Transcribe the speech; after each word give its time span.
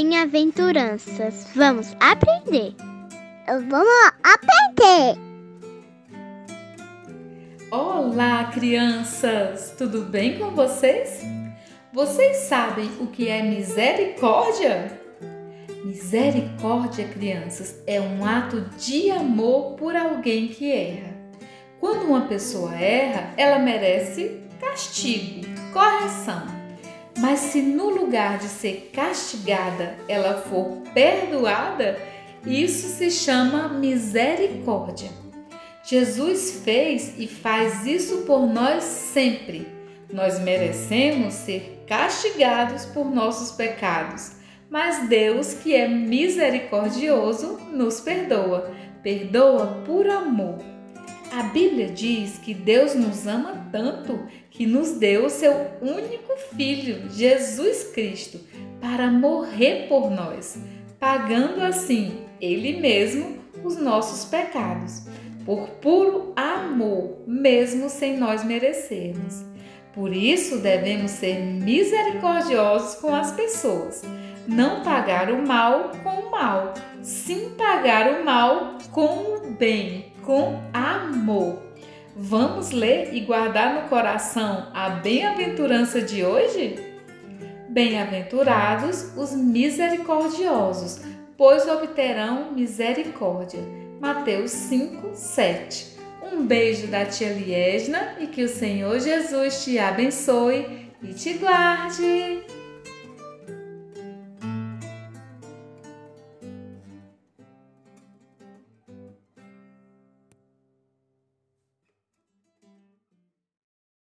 Bem-aventuranças. 0.00 1.48
Vamos 1.56 1.96
aprender. 1.98 2.72
Vamos 3.48 4.12
aprender. 4.22 5.18
Olá, 7.68 8.44
crianças! 8.44 9.74
Tudo 9.76 10.02
bem 10.02 10.38
com 10.38 10.52
vocês? 10.52 11.22
Vocês 11.92 12.36
sabem 12.36 12.88
o 13.00 13.08
que 13.08 13.26
é 13.26 13.42
misericórdia? 13.42 15.00
Misericórdia, 15.84 17.08
crianças, 17.08 17.82
é 17.84 18.00
um 18.00 18.24
ato 18.24 18.60
de 18.78 19.10
amor 19.10 19.72
por 19.72 19.96
alguém 19.96 20.46
que 20.46 20.70
erra. 20.70 21.12
Quando 21.80 22.04
uma 22.04 22.28
pessoa 22.28 22.72
erra, 22.72 23.34
ela 23.36 23.58
merece 23.58 24.42
castigo, 24.60 25.44
correção. 25.72 26.57
Mas 27.18 27.40
se 27.40 27.60
no 27.60 27.90
lugar 27.90 28.38
de 28.38 28.46
ser 28.46 28.90
castigada 28.92 29.96
ela 30.06 30.40
for 30.42 30.82
perdoada, 30.94 31.98
isso 32.46 32.86
se 32.96 33.10
chama 33.10 33.68
misericórdia. 33.68 35.10
Jesus 35.82 36.62
fez 36.64 37.14
e 37.18 37.26
faz 37.26 37.84
isso 37.86 38.18
por 38.18 38.46
nós 38.46 38.84
sempre. 38.84 39.66
Nós 40.12 40.38
merecemos 40.38 41.34
ser 41.34 41.84
castigados 41.86 42.84
por 42.86 43.10
nossos 43.10 43.50
pecados, 43.56 44.32
mas 44.70 45.08
Deus, 45.08 45.54
que 45.54 45.74
é 45.74 45.88
misericordioso, 45.88 47.58
nos 47.72 48.00
perdoa. 48.00 48.70
Perdoa 49.02 49.82
por 49.86 50.08
amor. 50.08 50.77
A 51.32 51.42
Bíblia 51.44 51.88
diz 51.88 52.38
que 52.38 52.54
Deus 52.54 52.94
nos 52.94 53.26
ama 53.26 53.68
tanto 53.70 54.18
que 54.50 54.66
nos 54.66 54.92
deu 54.92 55.26
o 55.26 55.30
seu 55.30 55.52
único 55.80 56.34
filho, 56.56 57.10
Jesus 57.10 57.90
Cristo, 57.92 58.40
para 58.80 59.10
morrer 59.10 59.86
por 59.88 60.10
nós, 60.10 60.58
pagando 60.98 61.62
assim 61.62 62.24
ele 62.40 62.80
mesmo 62.80 63.38
os 63.62 63.76
nossos 63.76 64.24
pecados 64.24 65.06
por 65.44 65.68
puro 65.80 66.32
amor, 66.36 67.22
mesmo 67.26 67.88
sem 67.88 68.18
nós 68.18 68.44
merecermos. 68.44 69.44
Por 69.94 70.14
isso 70.14 70.58
devemos 70.58 71.10
ser 71.10 71.38
misericordiosos 71.38 72.96
com 72.96 73.14
as 73.14 73.32
pessoas, 73.32 74.02
não 74.46 74.82
pagar 74.82 75.30
o 75.32 75.46
mal 75.46 75.90
com 76.02 76.20
o 76.20 76.30
mal, 76.30 76.74
sim 77.02 77.54
pagar 77.56 78.20
o 78.20 78.24
mal 78.24 78.76
com 78.92 79.06
o 79.06 79.50
bem, 79.52 80.12
com 80.28 80.60
amor. 80.74 81.58
Vamos 82.14 82.70
ler 82.70 83.14
e 83.14 83.20
guardar 83.20 83.72
no 83.82 83.88
coração 83.88 84.70
a 84.74 84.90
bem-aventurança 84.90 86.02
de 86.02 86.22
hoje? 86.22 86.74
Bem-aventurados 87.70 89.16
os 89.16 89.32
misericordiosos, 89.32 91.00
pois 91.34 91.66
obterão 91.66 92.52
misericórdia. 92.52 93.60
Mateus 93.98 94.50
5, 94.50 95.14
7. 95.14 95.96
Um 96.30 96.44
beijo 96.44 96.88
da 96.88 97.06
tia 97.06 97.32
Liesna 97.32 98.16
e 98.20 98.26
que 98.26 98.44
o 98.44 98.48
Senhor 98.50 99.00
Jesus 99.00 99.64
te 99.64 99.78
abençoe 99.78 100.90
e 101.02 101.14
te 101.14 101.38
guarde. 101.38 102.57